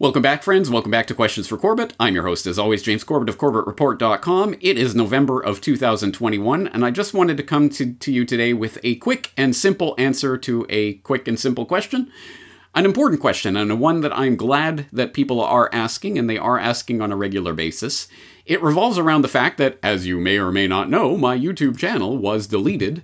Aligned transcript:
Welcome 0.00 0.22
back, 0.22 0.44
friends. 0.44 0.70
Welcome 0.70 0.92
back 0.92 1.08
to 1.08 1.14
Questions 1.14 1.48
for 1.48 1.58
Corbett. 1.58 1.92
I'm 1.98 2.14
your 2.14 2.24
host, 2.24 2.46
as 2.46 2.56
always, 2.56 2.84
James 2.84 3.02
Corbett 3.02 3.28
of 3.28 3.36
CorbettReport.com. 3.36 4.54
It 4.60 4.78
is 4.78 4.94
November 4.94 5.40
of 5.40 5.60
2021, 5.60 6.68
and 6.68 6.84
I 6.84 6.92
just 6.92 7.14
wanted 7.14 7.36
to 7.36 7.42
come 7.42 7.68
to, 7.70 7.94
to 7.94 8.12
you 8.12 8.24
today 8.24 8.52
with 8.52 8.78
a 8.84 8.94
quick 8.94 9.32
and 9.36 9.56
simple 9.56 9.96
answer 9.98 10.38
to 10.38 10.64
a 10.68 10.94
quick 10.98 11.26
and 11.26 11.36
simple 11.36 11.66
question. 11.66 12.12
An 12.76 12.84
important 12.84 13.20
question, 13.20 13.56
and 13.56 13.80
one 13.80 14.02
that 14.02 14.16
I'm 14.16 14.36
glad 14.36 14.86
that 14.92 15.14
people 15.14 15.40
are 15.40 15.68
asking, 15.72 16.16
and 16.16 16.30
they 16.30 16.38
are 16.38 16.60
asking 16.60 17.02
on 17.02 17.10
a 17.10 17.16
regular 17.16 17.52
basis. 17.52 18.06
It 18.46 18.62
revolves 18.62 18.98
around 18.98 19.22
the 19.22 19.26
fact 19.26 19.58
that, 19.58 19.80
as 19.82 20.06
you 20.06 20.20
may 20.20 20.38
or 20.38 20.52
may 20.52 20.68
not 20.68 20.88
know, 20.88 21.16
my 21.16 21.36
YouTube 21.36 21.76
channel 21.76 22.16
was 22.16 22.46
deleted 22.46 23.02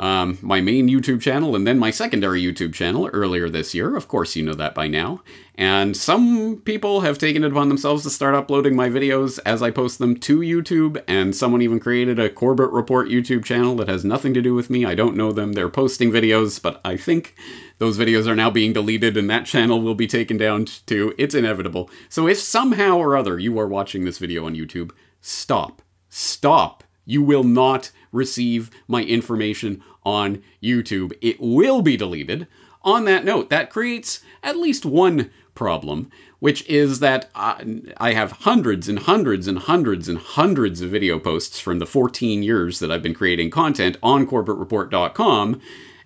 um, 0.00 0.38
my 0.42 0.60
main 0.60 0.88
YouTube 0.88 1.20
channel 1.20 1.54
and 1.54 1.66
then 1.66 1.78
my 1.78 1.90
secondary 1.90 2.42
YouTube 2.42 2.74
channel 2.74 3.08
earlier 3.12 3.48
this 3.48 3.74
year. 3.74 3.96
Of 3.96 4.08
course, 4.08 4.34
you 4.34 4.42
know 4.42 4.54
that 4.54 4.74
by 4.74 4.88
now. 4.88 5.22
And 5.54 5.96
some 5.96 6.56
people 6.64 7.02
have 7.02 7.16
taken 7.16 7.44
it 7.44 7.52
upon 7.52 7.68
themselves 7.68 8.02
to 8.02 8.10
start 8.10 8.34
uploading 8.34 8.74
my 8.74 8.88
videos 8.88 9.38
as 9.46 9.62
I 9.62 9.70
post 9.70 10.00
them 10.00 10.16
to 10.16 10.40
YouTube, 10.40 11.00
and 11.06 11.34
someone 11.34 11.62
even 11.62 11.78
created 11.78 12.18
a 12.18 12.28
Corbett 12.28 12.70
Report 12.70 13.08
YouTube 13.08 13.44
channel 13.44 13.76
that 13.76 13.88
has 13.88 14.04
nothing 14.04 14.34
to 14.34 14.42
do 14.42 14.52
with 14.52 14.68
me. 14.68 14.84
I 14.84 14.96
don't 14.96 15.16
know 15.16 15.30
them. 15.30 15.52
They're 15.52 15.68
posting 15.68 16.10
videos, 16.10 16.60
but 16.60 16.80
I 16.84 16.96
think 16.96 17.36
those 17.78 17.96
videos 17.96 18.26
are 18.26 18.34
now 18.34 18.50
being 18.50 18.72
deleted 18.72 19.16
and 19.16 19.30
that 19.30 19.46
channel 19.46 19.80
will 19.80 19.94
be 19.94 20.08
taken 20.08 20.36
down 20.36 20.64
too. 20.64 21.14
It's 21.18 21.36
inevitable. 21.36 21.88
So 22.08 22.26
if 22.26 22.38
somehow 22.38 22.96
or 22.96 23.16
other 23.16 23.38
you 23.38 23.56
are 23.60 23.68
watching 23.68 24.04
this 24.04 24.18
video 24.18 24.46
on 24.46 24.56
YouTube, 24.56 24.90
stop. 25.20 25.82
Stop. 26.08 26.82
You 27.04 27.22
will 27.22 27.44
not 27.44 27.90
receive 28.14 28.70
my 28.88 29.02
information 29.02 29.82
on 30.04 30.42
YouTube. 30.62 31.12
It 31.20 31.40
will 31.40 31.82
be 31.82 31.96
deleted. 31.96 32.46
On 32.82 33.04
that 33.06 33.24
note, 33.24 33.50
that 33.50 33.70
creates 33.70 34.20
at 34.42 34.56
least 34.58 34.84
one 34.84 35.30
problem, 35.54 36.10
which 36.38 36.68
is 36.68 36.98
that 37.00 37.30
I 37.34 38.12
have 38.12 38.32
hundreds 38.32 38.88
and 38.88 38.98
hundreds 38.98 39.46
and 39.46 39.58
hundreds 39.58 40.08
and 40.08 40.18
hundreds 40.18 40.80
of 40.80 40.90
video 40.90 41.18
posts 41.18 41.58
from 41.60 41.78
the 41.78 41.86
14 41.86 42.42
years 42.42 42.80
that 42.80 42.90
I've 42.90 43.02
been 43.02 43.14
creating 43.14 43.50
content 43.50 43.96
on 44.02 44.26
corbettreport.com, 44.26 45.60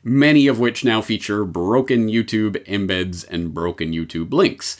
many 0.04 0.46
of 0.46 0.60
which 0.60 0.84
now 0.84 1.00
feature 1.00 1.44
broken 1.44 2.08
YouTube 2.08 2.64
embeds 2.66 3.26
and 3.28 3.52
broken 3.52 3.92
YouTube 3.92 4.32
links. 4.32 4.76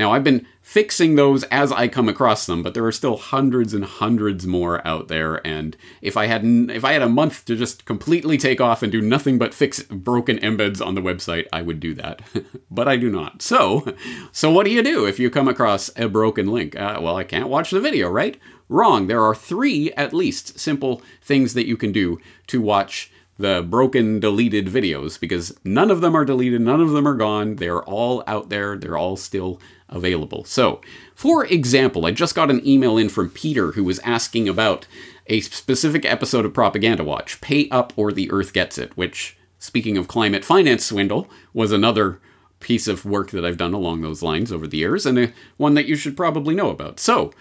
Now, 0.00 0.12
I've 0.12 0.24
been 0.24 0.46
fixing 0.62 1.16
those 1.16 1.42
as 1.50 1.70
I 1.70 1.86
come 1.86 2.08
across 2.08 2.46
them, 2.46 2.62
but 2.62 2.72
there 2.72 2.86
are 2.86 2.90
still 2.90 3.18
hundreds 3.18 3.74
and 3.74 3.84
hundreds 3.84 4.46
more 4.46 4.80
out 4.86 5.08
there. 5.08 5.46
And 5.46 5.76
if 6.00 6.16
I 6.16 6.24
had 6.24 6.42
if 6.42 6.86
I 6.86 6.94
had 6.94 7.02
a 7.02 7.08
month 7.10 7.44
to 7.44 7.54
just 7.54 7.84
completely 7.84 8.38
take 8.38 8.62
off 8.62 8.82
and 8.82 8.90
do 8.90 9.02
nothing 9.02 9.36
but 9.36 9.52
fix 9.52 9.82
broken 9.82 10.38
embeds 10.38 10.84
on 10.84 10.94
the 10.94 11.02
website, 11.02 11.48
I 11.52 11.60
would 11.60 11.80
do 11.80 11.92
that. 11.96 12.22
but 12.70 12.88
I 12.88 12.96
do 12.96 13.10
not. 13.10 13.42
So, 13.42 13.94
so 14.32 14.50
what 14.50 14.64
do 14.64 14.72
you 14.72 14.82
do 14.82 15.04
if 15.04 15.18
you 15.18 15.28
come 15.28 15.48
across 15.48 15.90
a 15.96 16.08
broken 16.08 16.46
link? 16.46 16.74
Uh, 16.80 16.98
well, 17.02 17.16
I 17.16 17.24
can't 17.24 17.50
watch 17.50 17.70
the 17.70 17.78
video, 17.78 18.08
right? 18.08 18.40
Wrong. 18.70 19.06
There 19.06 19.22
are 19.22 19.34
three 19.34 19.92
at 19.98 20.14
least 20.14 20.58
simple 20.58 21.02
things 21.20 21.52
that 21.52 21.66
you 21.66 21.76
can 21.76 21.92
do 21.92 22.18
to 22.46 22.62
watch 22.62 23.12
the 23.40 23.62
broken, 23.62 24.20
deleted 24.20 24.66
videos 24.66 25.18
because 25.18 25.58
none 25.64 25.90
of 25.90 26.02
them 26.02 26.14
are 26.14 26.26
deleted, 26.26 26.60
none 26.60 26.80
of 26.80 26.90
them 26.90 27.08
are 27.08 27.14
gone. 27.14 27.56
They're 27.56 27.82
all 27.82 28.22
out 28.26 28.50
there, 28.50 28.76
they're 28.76 28.98
all 28.98 29.16
still 29.16 29.58
available. 29.90 30.44
So, 30.44 30.80
for 31.14 31.44
example, 31.46 32.06
I 32.06 32.12
just 32.12 32.34
got 32.34 32.50
an 32.50 32.66
email 32.66 32.96
in 32.96 33.08
from 33.08 33.30
Peter 33.30 33.72
who 33.72 33.84
was 33.84 33.98
asking 34.00 34.48
about 34.48 34.86
a 35.26 35.40
specific 35.40 36.04
episode 36.04 36.44
of 36.44 36.54
Propaganda 36.54 37.04
Watch 37.04 37.40
Pay 37.40 37.68
Up 37.70 37.92
or 37.96 38.12
the 38.12 38.30
Earth 38.30 38.52
Gets 38.52 38.78
It, 38.78 38.96
which, 38.96 39.36
speaking 39.58 39.96
of 39.96 40.08
climate 40.08 40.44
finance 40.44 40.86
swindle, 40.86 41.28
was 41.52 41.72
another 41.72 42.20
piece 42.58 42.88
of 42.88 43.04
work 43.04 43.30
that 43.30 43.44
I've 43.44 43.56
done 43.56 43.72
along 43.72 44.00
those 44.00 44.22
lines 44.22 44.52
over 44.52 44.66
the 44.66 44.78
years, 44.78 45.06
and 45.06 45.18
a, 45.18 45.32
one 45.56 45.74
that 45.74 45.86
you 45.86 45.96
should 45.96 46.16
probably 46.16 46.54
know 46.54 46.70
about. 46.70 47.00
So, 47.00 47.32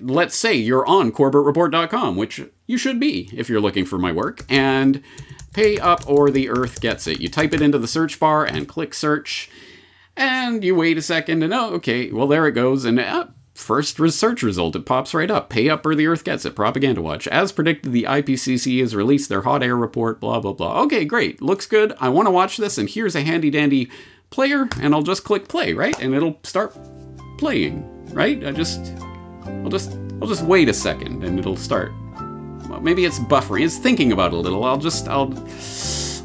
let's 0.00 0.34
say 0.34 0.54
you're 0.54 0.86
on 0.86 1.12
CorbettReport.com, 1.12 2.16
which 2.16 2.40
you 2.66 2.78
should 2.78 3.00
be 3.00 3.28
if 3.32 3.48
you're 3.48 3.60
looking 3.60 3.84
for 3.84 3.98
my 3.98 4.12
work, 4.12 4.44
and 4.48 5.02
pay 5.52 5.78
up 5.78 6.08
or 6.08 6.30
the 6.30 6.48
earth 6.48 6.80
gets 6.80 7.06
it. 7.06 7.20
You 7.20 7.28
type 7.28 7.52
it 7.52 7.60
into 7.60 7.78
the 7.78 7.88
search 7.88 8.18
bar 8.18 8.44
and 8.44 8.68
click 8.68 8.94
search, 8.94 9.50
and 10.16 10.62
you 10.62 10.74
wait 10.74 10.98
a 10.98 11.02
second, 11.02 11.42
and 11.42 11.52
oh, 11.54 11.74
okay, 11.74 12.10
well, 12.10 12.26
there 12.26 12.46
it 12.46 12.52
goes, 12.52 12.84
and 12.84 12.98
uh, 13.00 13.26
first 13.54 13.98
research 13.98 14.42
result, 14.42 14.76
it 14.76 14.86
pops 14.86 15.14
right 15.14 15.30
up. 15.30 15.48
Pay 15.48 15.68
up 15.68 15.84
or 15.86 15.94
the 15.94 16.06
earth 16.06 16.24
gets 16.24 16.44
it. 16.44 16.56
Propaganda 16.56 17.00
Watch. 17.00 17.26
As 17.28 17.52
predicted, 17.52 17.92
the 17.92 18.04
IPCC 18.04 18.80
has 18.80 18.94
released 18.94 19.28
their 19.28 19.42
hot 19.42 19.62
air 19.62 19.76
report, 19.76 20.20
blah, 20.20 20.40
blah, 20.40 20.52
blah. 20.52 20.82
Okay, 20.82 21.04
great. 21.04 21.40
Looks 21.40 21.66
good. 21.66 21.94
I 22.00 22.08
want 22.08 22.26
to 22.26 22.30
watch 22.30 22.56
this, 22.56 22.78
and 22.78 22.88
here's 22.88 23.14
a 23.14 23.22
handy 23.22 23.50
dandy 23.50 23.90
player, 24.30 24.68
and 24.80 24.94
I'll 24.94 25.02
just 25.02 25.24
click 25.24 25.48
play, 25.48 25.72
right? 25.74 25.98
And 26.00 26.14
it'll 26.14 26.38
start 26.42 26.76
playing, 27.38 27.86
right? 28.12 28.44
I 28.44 28.52
just, 28.52 28.92
I'll 29.44 29.68
just, 29.68 29.92
I'll 30.20 30.28
just 30.28 30.42
wait 30.42 30.68
a 30.68 30.74
second, 30.74 31.24
and 31.24 31.38
it'll 31.38 31.56
start 31.56 31.92
Well, 32.68 32.80
maybe 32.80 33.04
it's 33.04 33.18
buffering. 33.18 33.64
It's 33.64 33.78
thinking 33.78 34.12
about 34.12 34.32
it 34.32 34.36
a 34.36 34.40
little. 34.40 34.64
I'll 34.64 34.78
just, 34.78 35.08
I'll, 35.08 35.32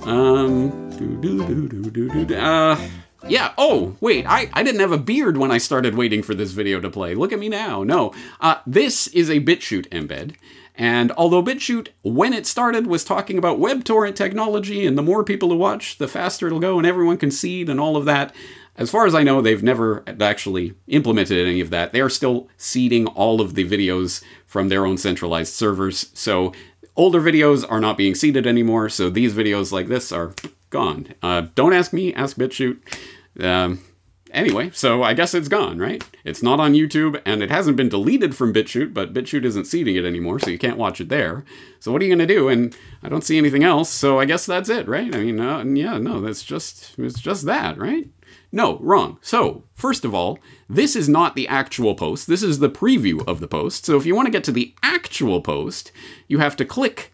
um, 0.07 0.89
do, 0.97 1.17
do, 1.17 1.45
do, 1.45 1.67
do, 1.67 2.09
do, 2.09 2.25
do, 2.25 2.35
uh, 2.35 2.79
yeah, 3.27 3.53
oh, 3.57 3.95
wait, 3.99 4.25
I, 4.27 4.49
I 4.53 4.63
didn't 4.63 4.81
have 4.81 4.91
a 4.91 4.97
beard 4.97 5.37
when 5.37 5.51
I 5.51 5.57
started 5.57 5.95
waiting 5.95 6.21
for 6.21 6.35
this 6.35 6.51
video 6.51 6.79
to 6.79 6.89
play. 6.89 7.15
Look 7.15 7.33
at 7.33 7.39
me 7.39 7.49
now. 7.49 7.83
No, 7.83 8.13
uh, 8.41 8.57
this 8.65 9.07
is 9.07 9.29
a 9.29 9.39
BitChute 9.39 9.87
embed. 9.89 10.35
And 10.75 11.11
although 11.13 11.43
BitChute, 11.43 11.87
when 12.03 12.33
it 12.33 12.45
started, 12.45 12.85
was 12.85 13.03
talking 13.03 13.37
about 13.37 13.59
WebTorrent 13.59 14.15
technology 14.15 14.85
and 14.85 14.95
the 14.97 15.01
more 15.01 15.23
people 15.23 15.49
who 15.49 15.57
watch, 15.57 15.97
the 15.97 16.07
faster 16.07 16.45
it'll 16.45 16.59
go 16.59 16.77
and 16.77 16.85
everyone 16.85 17.17
can 17.17 17.31
seed 17.31 17.67
and 17.67 17.79
all 17.79 17.97
of 17.97 18.05
that, 18.05 18.33
as 18.75 18.91
far 18.91 19.07
as 19.07 19.15
I 19.15 19.23
know, 19.23 19.41
they've 19.41 19.63
never 19.63 20.03
actually 20.21 20.75
implemented 20.85 21.47
any 21.47 21.61
of 21.61 21.71
that. 21.71 21.93
They 21.93 22.01
are 22.01 22.11
still 22.11 22.47
seeding 22.57 23.07
all 23.07 23.41
of 23.41 23.55
the 23.55 23.67
videos 23.67 24.23
from 24.45 24.69
their 24.69 24.85
own 24.85 24.97
centralized 24.97 25.53
servers. 25.53 26.11
So 26.13 26.53
older 26.95 27.19
videos 27.19 27.65
are 27.67 27.79
not 27.79 27.97
being 27.97 28.13
seeded 28.13 28.45
anymore. 28.45 28.89
So 28.89 29.09
these 29.09 29.33
videos 29.33 29.71
like 29.71 29.87
this 29.87 30.11
are 30.11 30.33
gone. 30.69 31.13
Uh, 31.21 31.47
don't 31.55 31.73
ask 31.73 31.93
me, 31.93 32.13
ask 32.13 32.37
BitChute. 32.37 32.79
Um, 33.43 33.81
anyway, 34.31 34.71
so 34.73 35.03
I 35.03 35.13
guess 35.13 35.33
it's 35.33 35.47
gone, 35.47 35.79
right? 35.79 36.03
It's 36.23 36.43
not 36.43 36.59
on 36.59 36.73
YouTube, 36.73 37.21
and 37.25 37.41
it 37.41 37.51
hasn't 37.51 37.77
been 37.77 37.89
deleted 37.89 38.35
from 38.35 38.53
BitChute, 38.53 38.93
but 38.93 39.13
BitChute 39.13 39.45
isn't 39.45 39.65
seeding 39.65 39.95
it 39.95 40.05
anymore, 40.05 40.39
so 40.39 40.49
you 40.49 40.57
can't 40.57 40.77
watch 40.77 40.99
it 40.99 41.09
there. 41.09 41.45
So 41.79 41.91
what 41.91 42.01
are 42.01 42.05
you 42.05 42.15
going 42.15 42.27
to 42.27 42.33
do? 42.33 42.49
And 42.49 42.75
I 43.03 43.09
don't 43.09 43.23
see 43.23 43.37
anything 43.37 43.63
else, 43.63 43.89
so 43.89 44.19
I 44.19 44.25
guess 44.25 44.45
that's 44.45 44.69
it, 44.69 44.87
right? 44.87 45.13
I 45.13 45.19
mean, 45.19 45.39
uh, 45.39 45.63
yeah, 45.63 45.97
no, 45.97 46.21
that's 46.21 46.43
just 46.43 46.97
it's 46.97 47.19
just 47.19 47.45
that, 47.45 47.77
right? 47.77 48.07
No, 48.51 48.77
wrong. 48.79 49.17
So, 49.21 49.63
first 49.73 50.05
of 50.05 50.13
all, 50.13 50.39
this 50.69 50.95
is 50.95 51.09
not 51.09 51.35
the 51.35 51.47
actual 51.47 51.95
post. 51.95 52.27
This 52.27 52.43
is 52.43 52.59
the 52.59 52.69
preview 52.69 53.25
of 53.27 53.39
the 53.39 53.47
post. 53.47 53.85
So 53.85 53.97
if 53.97 54.05
you 54.05 54.15
want 54.15 54.25
to 54.27 54.31
get 54.31 54.43
to 54.45 54.51
the 54.51 54.73
actual 54.81 55.41
post, 55.41 55.91
you 56.27 56.39
have 56.39 56.55
to 56.57 56.65
click 56.65 57.13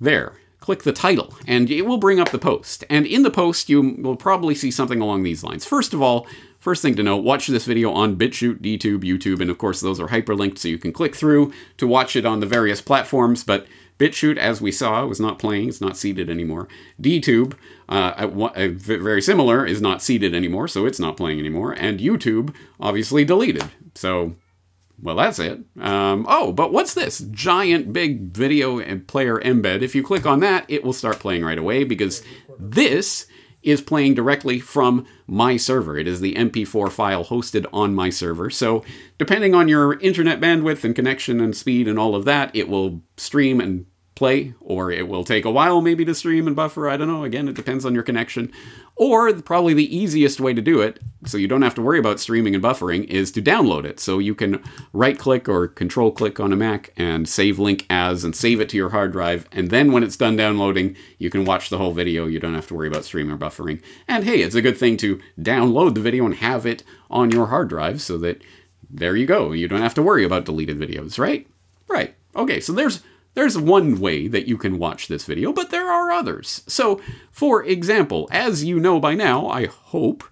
there. 0.00 0.34
Click 0.64 0.82
the 0.82 0.92
title, 0.92 1.34
and 1.46 1.70
it 1.70 1.82
will 1.82 1.98
bring 1.98 2.18
up 2.18 2.30
the 2.30 2.38
post. 2.38 2.84
And 2.88 3.06
in 3.06 3.22
the 3.22 3.30
post, 3.30 3.68
you 3.68 3.96
will 3.98 4.16
probably 4.16 4.54
see 4.54 4.70
something 4.70 4.98
along 4.98 5.22
these 5.22 5.44
lines. 5.44 5.66
First 5.66 5.92
of 5.92 6.00
all, 6.00 6.26
First 6.64 6.80
thing 6.80 6.94
to 6.94 7.02
know, 7.02 7.18
watch 7.18 7.46
this 7.46 7.66
video 7.66 7.92
on 7.92 8.16
BitChute, 8.16 8.62
DTube, 8.62 9.04
YouTube, 9.04 9.42
and 9.42 9.50
of 9.50 9.58
course 9.58 9.82
those 9.82 10.00
are 10.00 10.08
hyperlinked 10.08 10.56
so 10.56 10.66
you 10.66 10.78
can 10.78 10.94
click 10.94 11.14
through 11.14 11.52
to 11.76 11.86
watch 11.86 12.16
it 12.16 12.24
on 12.24 12.40
the 12.40 12.46
various 12.46 12.80
platforms, 12.80 13.44
but 13.44 13.66
BitChute, 13.98 14.38
as 14.38 14.62
we 14.62 14.72
saw, 14.72 15.04
was 15.04 15.20
not 15.20 15.38
playing. 15.38 15.68
It's 15.68 15.82
not 15.82 15.98
seeded 15.98 16.30
anymore. 16.30 16.66
DTube, 16.98 17.52
uh, 17.90 18.26
very 18.26 19.20
similar, 19.20 19.66
is 19.66 19.82
not 19.82 20.00
seeded 20.00 20.34
anymore, 20.34 20.66
so 20.66 20.86
it's 20.86 20.98
not 20.98 21.18
playing 21.18 21.38
anymore. 21.38 21.72
And 21.72 22.00
YouTube, 22.00 22.54
obviously 22.80 23.26
deleted. 23.26 23.64
So, 23.94 24.34
well, 25.00 25.16
that's 25.16 25.38
it. 25.38 25.60
Um, 25.80 26.26
oh, 26.28 26.52
but 26.52 26.72
what's 26.72 26.94
this? 26.94 27.20
Giant 27.30 27.92
big 27.92 28.32
video 28.32 28.78
player 29.00 29.38
embed. 29.38 29.82
If 29.82 29.94
you 29.94 30.02
click 30.02 30.26
on 30.26 30.40
that, 30.40 30.64
it 30.68 30.84
will 30.84 30.92
start 30.92 31.18
playing 31.18 31.44
right 31.44 31.58
away 31.58 31.84
because 31.84 32.22
this 32.58 33.26
is 33.62 33.80
playing 33.80 34.14
directly 34.14 34.60
from 34.60 35.06
my 35.26 35.56
server. 35.56 35.98
It 35.98 36.06
is 36.06 36.20
the 36.20 36.34
MP4 36.34 36.92
file 36.92 37.24
hosted 37.24 37.66
on 37.72 37.94
my 37.94 38.10
server. 38.10 38.50
So, 38.50 38.84
depending 39.18 39.54
on 39.54 39.68
your 39.68 39.98
internet 40.00 40.40
bandwidth 40.40 40.84
and 40.84 40.94
connection 40.94 41.40
and 41.40 41.56
speed 41.56 41.88
and 41.88 41.98
all 41.98 42.14
of 42.14 42.26
that, 42.26 42.54
it 42.54 42.68
will 42.68 43.02
stream 43.16 43.60
and 43.60 43.86
play, 44.14 44.54
or 44.60 44.90
it 44.90 45.08
will 45.08 45.24
take 45.24 45.44
a 45.44 45.50
while 45.50 45.80
maybe 45.80 46.04
to 46.04 46.14
stream 46.14 46.46
and 46.46 46.54
buffer. 46.54 46.88
I 46.88 46.96
don't 46.96 47.08
know. 47.08 47.24
Again, 47.24 47.48
it 47.48 47.56
depends 47.56 47.84
on 47.84 47.94
your 47.94 48.02
connection. 48.02 48.52
Or 48.96 49.32
probably 49.32 49.74
the 49.74 49.96
easiest 49.96 50.40
way 50.40 50.54
to 50.54 50.62
do 50.62 50.80
it, 50.80 51.00
so 51.26 51.36
you 51.36 51.48
don't 51.48 51.62
have 51.62 51.74
to 51.74 51.82
worry 51.82 51.98
about 51.98 52.20
streaming 52.20 52.54
and 52.54 52.62
buffering, 52.62 53.04
is 53.06 53.32
to 53.32 53.42
download 53.42 53.84
it. 53.84 53.98
So 53.98 54.20
you 54.20 54.36
can 54.36 54.62
right 54.92 55.18
click 55.18 55.48
or 55.48 55.66
control 55.66 56.12
click 56.12 56.38
on 56.38 56.52
a 56.52 56.56
Mac 56.56 56.92
and 56.96 57.28
save 57.28 57.58
link 57.58 57.86
as 57.90 58.22
and 58.22 58.36
save 58.36 58.60
it 58.60 58.68
to 58.68 58.76
your 58.76 58.90
hard 58.90 59.10
drive. 59.10 59.48
And 59.50 59.70
then 59.70 59.90
when 59.90 60.04
it's 60.04 60.16
done 60.16 60.36
downloading, 60.36 60.94
you 61.18 61.28
can 61.28 61.44
watch 61.44 61.68
the 61.68 61.78
whole 61.78 61.92
video. 61.92 62.26
You 62.26 62.38
don't 62.38 62.54
have 62.54 62.68
to 62.68 62.74
worry 62.74 62.88
about 62.88 63.04
streaming 63.04 63.34
or 63.34 63.38
buffering. 63.38 63.82
And 64.06 64.22
hey, 64.22 64.42
it's 64.42 64.54
a 64.54 64.62
good 64.62 64.78
thing 64.78 64.96
to 64.98 65.20
download 65.40 65.94
the 65.94 66.00
video 66.00 66.24
and 66.24 66.36
have 66.36 66.64
it 66.64 66.84
on 67.10 67.32
your 67.32 67.46
hard 67.46 67.68
drive 67.68 68.00
so 68.00 68.16
that 68.18 68.42
there 68.88 69.16
you 69.16 69.26
go. 69.26 69.50
You 69.50 69.66
don't 69.66 69.82
have 69.82 69.94
to 69.94 70.02
worry 70.02 70.22
about 70.22 70.44
deleted 70.44 70.78
videos, 70.78 71.18
right? 71.18 71.48
Right. 71.88 72.14
Okay, 72.36 72.60
so 72.60 72.72
there's 72.72 73.02
there's 73.34 73.58
one 73.58 74.00
way 74.00 74.28
that 74.28 74.46
you 74.48 74.56
can 74.56 74.78
watch 74.78 75.08
this 75.08 75.24
video, 75.24 75.52
but 75.52 75.70
there 75.70 75.90
are 75.90 76.10
others. 76.10 76.62
So, 76.66 77.00
for 77.30 77.64
example, 77.64 78.28
as 78.30 78.64
you 78.64 78.80
know 78.80 79.00
by 79.00 79.14
now, 79.14 79.48
I 79.48 79.66
hope, 79.66 80.24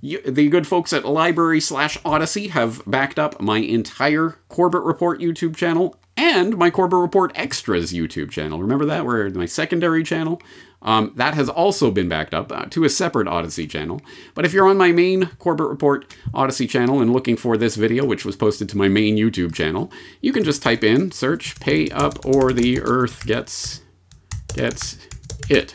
You, 0.00 0.20
the 0.20 0.50
good 0.50 0.66
folks 0.66 0.92
at 0.92 1.04
LBRY 1.04 1.62
slash 1.62 1.96
Odysee 2.04 2.48
have 2.48 2.82
backed 2.86 3.18
up 3.18 3.40
my 3.40 3.58
entire 3.58 4.36
Corbett 4.48 4.82
Report 4.82 5.18
YouTube 5.20 5.56
channel 5.56 5.96
and 6.16 6.58
my 6.58 6.68
Corbett 6.70 6.98
Report 6.98 7.32
Extras 7.34 7.92
YouTube 7.92 8.30
channel. 8.30 8.60
Remember 8.60 8.84
that? 8.84 9.06
Where 9.06 9.30
my 9.30 9.46
secondary 9.46 10.04
channel? 10.04 10.42
Um, 10.84 11.12
that 11.16 11.34
has 11.34 11.48
also 11.48 11.90
been 11.90 12.08
backed 12.08 12.34
up 12.34 12.52
uh, 12.52 12.66
to 12.66 12.84
a 12.84 12.88
separate 12.88 13.26
Odysee 13.26 13.68
channel. 13.68 14.00
But 14.34 14.44
if 14.44 14.52
you're 14.52 14.68
on 14.68 14.76
my 14.76 14.92
main 14.92 15.26
Corbett 15.38 15.66
Report 15.66 16.14
Odysee 16.34 16.68
channel 16.68 17.00
and 17.00 17.12
looking 17.12 17.36
for 17.36 17.56
this 17.56 17.76
video, 17.76 18.04
which 18.04 18.24
was 18.24 18.36
posted 18.36 18.68
to 18.68 18.76
my 18.76 18.88
main 18.88 19.16
YouTube 19.16 19.54
channel, 19.54 19.90
you 20.20 20.32
can 20.32 20.44
just 20.44 20.62
type 20.62 20.84
in, 20.84 21.10
search, 21.10 21.58
pay 21.58 21.88
up 21.88 22.24
or 22.26 22.52
the 22.52 22.80
earth 22.82 23.26
gets, 23.26 23.80
gets 24.54 24.98
it. 25.48 25.74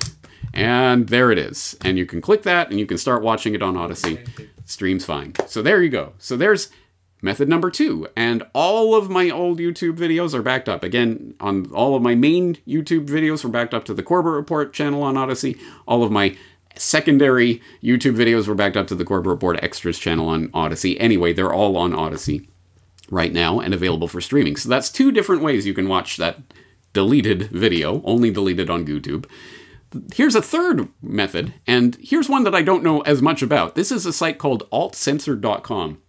And 0.54 1.08
there 1.08 1.32
it 1.32 1.38
is. 1.38 1.78
And 1.82 1.98
you 1.98 2.06
can 2.06 2.22
click 2.22 2.44
that 2.44 2.70
and 2.70 2.80
you 2.80 2.86
can 2.86 2.98
start 2.98 3.24
watching 3.24 3.56
it 3.56 3.62
on 3.62 3.76
Odysee. 3.76 4.20
Stream's 4.66 5.06
fine. 5.06 5.34
So 5.48 5.62
there 5.62 5.82
you 5.82 5.90
go. 5.90 6.14
So 6.20 6.38
there's 6.38 6.70
Method 7.22 7.50
number 7.50 7.70
two, 7.70 8.08
and 8.16 8.44
all 8.54 8.96
of 8.96 9.10
my 9.10 9.30
old 9.30 9.60
YouTube 9.60 9.98
videos 9.98 10.34
are 10.34 10.42
backed 10.42 10.70
up. 10.70 10.84
Again, 10.84 11.36
on 11.42 11.70
all 11.74 11.96
of 11.96 12.02
my 12.02 12.16
main 12.16 12.56
YouTube 12.68 13.08
videos 13.08 13.44
were 13.44 13.50
backed 13.50 13.74
up 13.74 13.84
to 13.86 13.94
the 13.94 14.04
Corbett 14.04 14.32
Report 14.32 14.72
channel 14.72 15.04
on 15.04 15.18
Odysee. 15.18 15.60
All 15.86 16.02
of 16.02 16.12
my 16.12 16.38
secondary 16.76 17.62
YouTube 17.84 18.16
videos 18.16 18.48
were 18.48 18.56
backed 18.56 18.78
up 18.78 18.88
to 18.88 18.96
the 18.96 19.04
Corbett 19.04 19.30
Report 19.30 19.62
Extras 19.62 20.00
channel 20.00 20.30
on 20.30 20.50
Odysee. 20.54 20.98
Anyway, 21.00 21.34
they're 21.34 21.54
all 21.54 21.76
on 21.76 21.94
Odysee 21.94 22.48
right 23.10 23.34
now 23.34 23.60
and 23.60 23.74
available 23.74 24.08
for 24.08 24.22
streaming. 24.22 24.56
So 24.56 24.70
that's 24.70 24.90
two 24.90 25.12
different 25.12 25.42
ways 25.42 25.66
you 25.66 25.74
can 25.74 25.90
watch 25.90 26.16
that 26.18 26.38
deleted 26.94 27.50
video, 27.50 28.02
only 28.04 28.32
deleted 28.32 28.70
on 28.70 28.86
YouTube. 28.86 29.26
Here's 30.14 30.36
a 30.36 30.42
third 30.42 30.88
method, 31.02 31.54
and 31.66 31.98
here's 32.00 32.30
one 32.30 32.44
that 32.44 32.54
I 32.54 32.62
don't 32.62 32.84
know 32.84 33.02
as 33.02 33.22
much 33.22 33.42
about. 33.42 33.76
This 33.76 33.92
is 33.92 34.06
a 34.06 34.14
site 34.14 34.38
called 34.38 34.70
altcensored.com. 34.72 36.02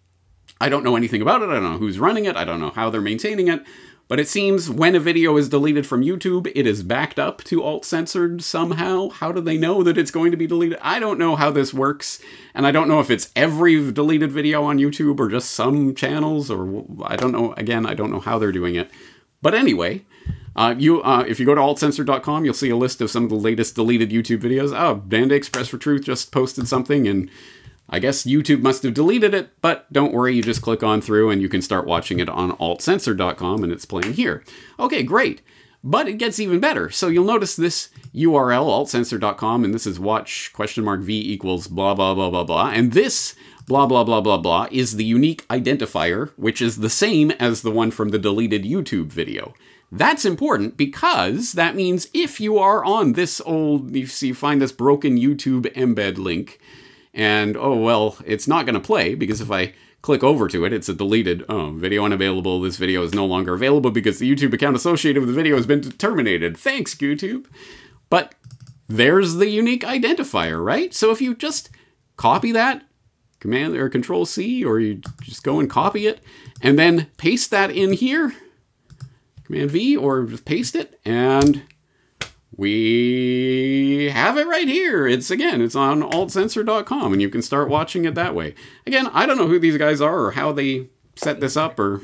I 0.60 0.68
don't 0.68 0.84
know 0.84 0.96
anything 0.96 1.22
about 1.22 1.42
it. 1.42 1.48
I 1.48 1.54
don't 1.54 1.72
know 1.72 1.78
who's 1.78 1.98
running 1.98 2.26
it. 2.26 2.36
I 2.36 2.44
don't 2.44 2.60
know 2.60 2.70
how 2.70 2.90
they're 2.90 3.00
maintaining 3.00 3.48
it. 3.48 3.64
But 4.10 4.18
it 4.18 4.26
seems 4.26 4.68
when 4.68 4.96
a 4.96 5.00
video 5.00 5.36
is 5.36 5.48
deleted 5.48 5.86
from 5.86 6.02
YouTube, 6.02 6.50
it 6.52 6.66
is 6.66 6.82
backed 6.82 7.20
up 7.20 7.44
to 7.44 7.62
alt 7.62 7.84
censored 7.84 8.42
somehow. 8.42 9.10
How 9.10 9.30
do 9.30 9.40
they 9.40 9.56
know 9.56 9.84
that 9.84 9.96
it's 9.96 10.10
going 10.10 10.32
to 10.32 10.36
be 10.36 10.48
deleted? 10.48 10.80
I 10.82 10.98
don't 10.98 11.16
know 11.16 11.36
how 11.36 11.52
this 11.52 11.72
works. 11.72 12.20
And 12.52 12.66
I 12.66 12.72
don't 12.72 12.88
know 12.88 12.98
if 12.98 13.08
it's 13.08 13.30
every 13.36 13.92
deleted 13.92 14.32
video 14.32 14.64
on 14.64 14.78
YouTube 14.78 15.20
or 15.20 15.28
just 15.28 15.52
some 15.52 15.94
channels 15.94 16.50
or 16.50 16.84
I 17.04 17.14
don't 17.14 17.30
know. 17.30 17.52
Again, 17.52 17.86
I 17.86 17.94
don't 17.94 18.10
know 18.10 18.18
how 18.18 18.36
they're 18.36 18.50
doing 18.50 18.74
it. 18.74 18.90
But 19.42 19.54
anyway, 19.54 20.04
uh, 20.56 20.74
you, 20.76 21.00
uh, 21.02 21.24
if 21.28 21.38
you 21.38 21.46
go 21.46 21.54
to 21.54 21.60
altcensored.com, 21.60 22.44
you'll 22.44 22.52
see 22.52 22.70
a 22.70 22.76
list 22.76 23.00
of 23.00 23.12
some 23.12 23.22
of 23.22 23.30
the 23.30 23.36
latest 23.36 23.76
deleted 23.76 24.10
YouTube 24.10 24.40
videos. 24.40 24.76
Oh, 24.76 24.96
Band 24.96 25.30
Express 25.30 25.68
for 25.68 25.78
Truth 25.78 26.02
just 26.02 26.32
posted 26.32 26.66
something 26.66 27.06
and 27.06 27.30
I 27.90 27.98
guess 27.98 28.22
YouTube 28.22 28.62
must 28.62 28.84
have 28.84 28.94
deleted 28.94 29.34
it, 29.34 29.50
but 29.60 29.92
don't 29.92 30.12
worry, 30.14 30.34
you 30.34 30.42
just 30.42 30.62
click 30.62 30.84
on 30.84 31.00
through 31.00 31.30
and 31.30 31.42
you 31.42 31.48
can 31.48 31.60
start 31.60 31.86
watching 31.86 32.20
it 32.20 32.28
on 32.28 32.52
altcensored.com 32.52 33.64
and 33.64 33.72
it's 33.72 33.84
playing 33.84 34.14
here. 34.14 34.44
Okay, 34.78 35.02
great. 35.02 35.42
But 35.82 36.08
it 36.08 36.18
gets 36.18 36.38
even 36.38 36.60
better. 36.60 36.90
So 36.90 37.08
you'll 37.08 37.24
notice 37.24 37.56
this 37.56 37.88
URL, 38.14 38.66
altcensored.com, 38.66 39.64
and 39.64 39.74
this 39.74 39.86
is 39.86 39.98
watch 39.98 40.52
question 40.52 40.84
mark 40.84 41.00
v 41.00 41.32
equals 41.32 41.66
blah, 41.66 41.94
blah, 41.94 42.14
blah, 42.14 42.30
blah, 42.30 42.44
blah. 42.44 42.70
And 42.70 42.92
this 42.92 43.34
blah, 43.66 43.86
blah, 43.86 44.04
blah, 44.04 44.20
blah, 44.20 44.38
blah 44.38 44.68
is 44.70 44.96
the 44.96 45.04
unique 45.04 45.46
identifier, 45.48 46.30
which 46.36 46.60
is 46.62 46.76
the 46.76 46.90
same 46.90 47.30
as 47.32 47.62
the 47.62 47.70
one 47.70 47.90
from 47.90 48.10
the 48.10 48.18
deleted 48.18 48.62
YouTube 48.62 49.06
video. 49.06 49.54
That's 49.90 50.24
important 50.24 50.76
because 50.76 51.52
that 51.52 51.74
means 51.74 52.08
if 52.14 52.40
you 52.40 52.58
are 52.58 52.84
on 52.84 53.14
this 53.14 53.40
old, 53.44 53.94
you 53.96 54.06
see, 54.06 54.32
find 54.32 54.62
this 54.62 54.72
broken 54.72 55.18
YouTube 55.18 55.72
embed 55.74 56.18
link, 56.18 56.60
and 57.14 57.56
oh 57.56 57.76
well, 57.76 58.16
it's 58.24 58.48
not 58.48 58.66
going 58.66 58.74
to 58.74 58.80
play 58.80 59.14
because 59.14 59.40
if 59.40 59.50
I 59.50 59.74
click 60.02 60.24
over 60.24 60.48
to 60.48 60.64
it, 60.64 60.72
it's 60.72 60.88
a 60.88 60.94
deleted, 60.94 61.44
oh, 61.48 61.70
video 61.70 62.04
unavailable, 62.04 62.60
this 62.60 62.76
video 62.76 63.02
is 63.02 63.14
no 63.14 63.26
longer 63.26 63.54
available 63.54 63.90
because 63.90 64.18
the 64.18 64.34
YouTube 64.34 64.52
account 64.52 64.76
associated 64.76 65.20
with 65.20 65.28
the 65.28 65.34
video 65.34 65.56
has 65.56 65.66
been 65.66 65.82
terminated. 65.82 66.56
Thanks, 66.56 66.94
YouTube. 66.94 67.46
But 68.08 68.34
there's 68.88 69.34
the 69.34 69.48
unique 69.48 69.82
identifier, 69.82 70.64
right? 70.64 70.94
So 70.94 71.10
if 71.10 71.20
you 71.20 71.34
just 71.34 71.70
copy 72.16 72.52
that, 72.52 72.82
Command 73.38 73.76
or 73.76 73.88
Control 73.88 74.26
C, 74.26 74.64
or 74.64 74.80
you 74.80 75.00
just 75.22 75.42
go 75.42 75.60
and 75.60 75.70
copy 75.70 76.06
it, 76.06 76.20
and 76.60 76.78
then 76.78 77.06
paste 77.16 77.50
that 77.50 77.70
in 77.70 77.92
here, 77.92 78.34
Command 79.44 79.70
V, 79.70 79.96
or 79.96 80.24
just 80.24 80.44
paste 80.44 80.74
it, 80.74 81.00
and 81.04 81.62
we 82.56 83.79
have 84.10 84.36
it 84.36 84.46
right 84.46 84.68
here. 84.68 85.06
It's 85.06 85.30
again, 85.30 85.60
it's 85.60 85.74
on 85.74 86.02
altcensored.com 86.02 87.12
and 87.12 87.22
you 87.22 87.28
can 87.28 87.42
start 87.42 87.68
watching 87.68 88.04
it 88.04 88.14
that 88.14 88.34
way. 88.34 88.54
Again, 88.86 89.08
I 89.12 89.26
don't 89.26 89.38
know 89.38 89.48
who 89.48 89.58
these 89.58 89.76
guys 89.76 90.00
are 90.00 90.18
or 90.20 90.30
how 90.32 90.52
they 90.52 90.88
set 91.16 91.40
this 91.40 91.56
up 91.56 91.78
or 91.78 92.02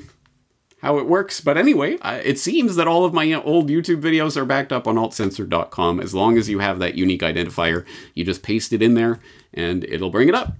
how 0.82 0.98
it 0.98 1.06
works, 1.06 1.40
but 1.40 1.56
anyway, 1.56 1.96
it 2.04 2.38
seems 2.38 2.76
that 2.76 2.86
all 2.86 3.04
of 3.04 3.14
my 3.14 3.32
old 3.32 3.68
YouTube 3.68 4.02
videos 4.02 4.36
are 4.36 4.44
backed 4.44 4.72
up 4.72 4.86
on 4.86 4.96
altcensored.com. 4.96 6.00
As 6.00 6.14
long 6.14 6.36
as 6.36 6.48
you 6.48 6.58
have 6.58 6.78
that 6.78 6.96
unique 6.96 7.22
identifier, 7.22 7.84
you 8.14 8.24
just 8.24 8.42
paste 8.42 8.72
it 8.72 8.82
in 8.82 8.94
there 8.94 9.18
and 9.54 9.84
it'll 9.84 10.10
bring 10.10 10.28
it 10.28 10.34
up. 10.34 10.54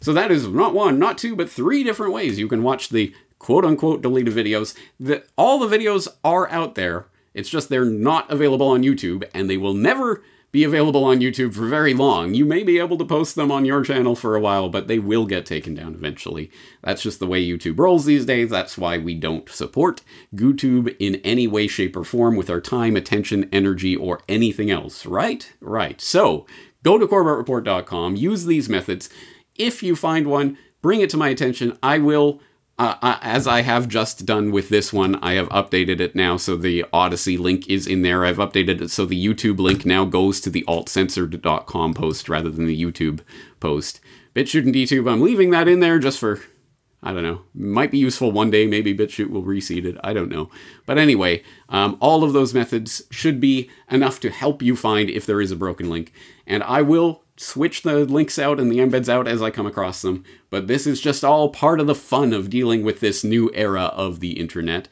So 0.00 0.12
that 0.12 0.30
is 0.30 0.46
not 0.46 0.74
one, 0.74 0.98
not 0.98 1.18
two, 1.18 1.34
but 1.34 1.50
three 1.50 1.82
different 1.82 2.12
ways 2.12 2.38
you 2.38 2.48
can 2.48 2.62
watch 2.62 2.88
the 2.88 3.12
quote 3.38 3.64
unquote 3.64 4.00
deleted 4.00 4.32
videos. 4.32 4.74
The, 5.00 5.24
all 5.36 5.58
the 5.58 5.76
videos 5.76 6.08
are 6.24 6.48
out 6.50 6.76
there 6.76 7.06
it's 7.38 7.48
just 7.48 7.68
they're 7.68 7.84
not 7.84 8.28
available 8.32 8.66
on 8.66 8.82
YouTube, 8.82 9.22
and 9.32 9.48
they 9.48 9.56
will 9.56 9.72
never 9.72 10.24
be 10.50 10.64
available 10.64 11.04
on 11.04 11.20
YouTube 11.20 11.54
for 11.54 11.66
very 11.66 11.92
long. 11.92 12.32
You 12.32 12.46
may 12.46 12.62
be 12.62 12.78
able 12.78 12.96
to 12.98 13.04
post 13.04 13.34
them 13.34 13.52
on 13.52 13.64
your 13.64 13.82
channel 13.82 14.14
for 14.14 14.34
a 14.34 14.40
while, 14.40 14.68
but 14.68 14.88
they 14.88 14.98
will 14.98 15.26
get 15.26 15.44
taken 15.44 15.74
down 15.74 15.94
eventually. 15.94 16.50
That's 16.82 17.02
just 17.02 17.18
the 17.18 17.26
way 17.26 17.44
YouTube 17.44 17.78
rolls 17.78 18.06
these 18.06 18.24
days. 18.24 18.48
That's 18.48 18.78
why 18.78 18.96
we 18.96 19.14
don't 19.14 19.48
support 19.50 20.00
YouTube 20.34 20.96
in 20.98 21.16
any 21.16 21.46
way, 21.46 21.66
shape, 21.66 21.96
or 21.96 22.04
form 22.04 22.34
with 22.34 22.48
our 22.48 22.60
time, 22.60 22.96
attention, 22.96 23.48
energy, 23.52 23.94
or 23.94 24.20
anything 24.28 24.70
else, 24.70 25.04
right? 25.04 25.52
Right. 25.60 26.00
So 26.00 26.46
go 26.82 26.96
to 26.98 27.06
CorbettReport.com, 27.06 28.16
use 28.16 28.46
these 28.46 28.70
methods. 28.70 29.10
If 29.56 29.82
you 29.82 29.94
find 29.94 30.26
one, 30.28 30.56
bring 30.80 31.02
it 31.02 31.10
to 31.10 31.16
my 31.18 31.28
attention. 31.28 31.76
I 31.82 31.98
will 31.98 32.40
uh, 32.78 33.18
as 33.22 33.46
I 33.48 33.62
have 33.62 33.88
just 33.88 34.24
done 34.24 34.52
with 34.52 34.68
this 34.68 34.92
one, 34.92 35.16
I 35.16 35.34
have 35.34 35.48
updated 35.48 35.98
it 35.98 36.14
now 36.14 36.36
so 36.36 36.56
the 36.56 36.84
Odysee 36.92 37.36
link 37.36 37.68
is 37.68 37.86
in 37.88 38.02
there. 38.02 38.24
I've 38.24 38.36
updated 38.36 38.80
it 38.80 38.90
so 38.90 39.04
the 39.04 39.22
YouTube 39.22 39.58
link 39.58 39.84
now 39.84 40.04
goes 40.04 40.40
to 40.42 40.50
the 40.50 40.64
altcensored.com 40.68 41.94
post 41.94 42.28
rather 42.28 42.50
than 42.50 42.66
the 42.66 42.80
YouTube 42.80 43.20
post. 43.58 44.00
BitChute 44.34 44.62
and 44.62 44.74
DTube, 44.74 45.10
I'm 45.10 45.20
leaving 45.20 45.50
that 45.50 45.66
in 45.66 45.80
there 45.80 45.98
just 45.98 46.20
for, 46.20 46.40
I 47.02 47.12
don't 47.12 47.24
know, 47.24 47.42
might 47.52 47.90
be 47.90 47.98
useful 47.98 48.30
one 48.30 48.52
day. 48.52 48.66
Maybe 48.68 48.96
BitChute 48.96 49.30
will 49.30 49.42
reseed 49.42 49.84
it. 49.84 49.96
I 50.04 50.12
don't 50.12 50.30
know. 50.30 50.48
But 50.86 50.98
anyway, 50.98 51.42
um, 51.68 51.96
all 52.00 52.22
of 52.22 52.32
those 52.32 52.54
methods 52.54 53.02
should 53.10 53.40
be 53.40 53.68
enough 53.90 54.20
to 54.20 54.30
help 54.30 54.62
you 54.62 54.76
find 54.76 55.10
if 55.10 55.26
there 55.26 55.40
is 55.40 55.50
a 55.50 55.56
broken 55.56 55.90
link. 55.90 56.12
And 56.46 56.62
I 56.62 56.82
will 56.82 57.24
switch 57.38 57.82
the 57.82 58.04
links 58.04 58.38
out 58.38 58.58
and 58.60 58.70
the 58.70 58.78
embeds 58.78 59.08
out 59.08 59.28
as 59.28 59.40
I 59.40 59.50
come 59.50 59.66
across 59.66 60.02
them, 60.02 60.24
but 60.50 60.66
this 60.66 60.86
is 60.86 61.00
just 61.00 61.24
all 61.24 61.50
part 61.50 61.80
of 61.80 61.86
the 61.86 61.94
fun 61.94 62.32
of 62.32 62.50
dealing 62.50 62.82
with 62.82 63.00
this 63.00 63.24
new 63.24 63.50
era 63.54 63.84
of 63.84 64.20
the 64.20 64.38
internet. 64.38 64.88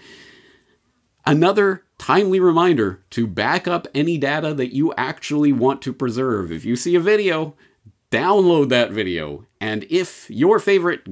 Another 1.24 1.84
timely 1.98 2.38
reminder 2.38 3.02
to 3.10 3.26
back 3.26 3.66
up 3.66 3.88
any 3.94 4.16
data 4.16 4.54
that 4.54 4.74
you 4.74 4.94
actually 4.96 5.52
want 5.52 5.82
to 5.82 5.92
preserve. 5.92 6.52
If 6.52 6.64
you 6.64 6.76
see 6.76 6.94
a 6.94 7.00
video, 7.00 7.56
download 8.10 8.68
that 8.68 8.92
video. 8.92 9.44
And 9.60 9.84
if 9.90 10.30
your 10.30 10.60
favorite 10.60 11.06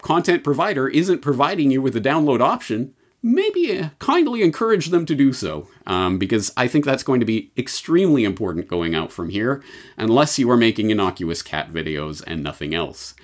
content 0.00 0.44
provider 0.44 0.88
isn't 0.88 1.22
providing 1.22 1.72
you 1.72 1.82
with 1.82 1.96
a 1.96 2.00
download 2.00 2.40
option, 2.40 2.94
maybe 3.28 3.78
uh, 3.78 3.90
kindly 3.98 4.42
encourage 4.42 4.86
them 4.86 5.06
to 5.06 5.14
do 5.14 5.32
so, 5.32 5.68
um, 5.86 6.18
because 6.18 6.52
I 6.56 6.66
think 6.66 6.84
that's 6.84 7.02
going 7.02 7.20
to 7.20 7.26
be 7.26 7.52
extremely 7.56 8.24
important 8.24 8.68
going 8.68 8.94
out 8.94 9.12
from 9.12 9.28
here, 9.28 9.62
unless 9.96 10.38
you 10.38 10.50
are 10.50 10.56
making 10.56 10.90
innocuous 10.90 11.42
cat 11.42 11.70
videos 11.72 12.22
and 12.26 12.42
nothing 12.42 12.74
else. 12.74 13.14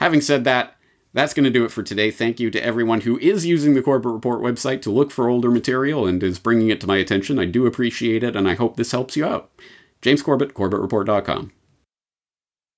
Having 0.00 0.22
said 0.22 0.44
that, 0.44 0.76
that's 1.14 1.34
going 1.34 1.44
to 1.44 1.50
do 1.50 1.64
it 1.64 1.70
for 1.70 1.82
today. 1.82 2.10
Thank 2.10 2.40
you 2.40 2.50
to 2.50 2.64
everyone 2.64 3.02
who 3.02 3.18
is 3.18 3.44
using 3.44 3.74
the 3.74 3.82
Corbett 3.82 4.12
Report 4.12 4.40
website 4.40 4.80
to 4.82 4.90
look 4.90 5.10
for 5.10 5.28
older 5.28 5.50
material 5.50 6.06
and 6.06 6.22
is 6.22 6.38
bringing 6.38 6.70
it 6.70 6.80
to 6.80 6.86
my 6.86 6.96
attention. 6.96 7.38
I 7.38 7.44
do 7.44 7.66
appreciate 7.66 8.24
it, 8.24 8.34
and 8.34 8.48
I 8.48 8.54
hope 8.54 8.76
this 8.76 8.92
helps 8.92 9.16
you 9.16 9.26
out. 9.26 9.50
James 10.00 10.22
Corbett, 10.22 10.54
CorbettReport.com. 10.54 11.52